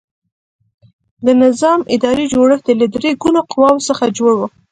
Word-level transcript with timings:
د 1.25 1.27
نظام 1.43 1.79
اداري 1.95 2.25
جوړښت 2.33 2.65
یې 2.69 2.75
له 2.81 2.87
درې 2.95 3.11
ګونو 3.21 3.39
قواوو 3.51 3.85
څخه 3.89 4.05
جوړ 4.17 4.33
و. 4.37 4.41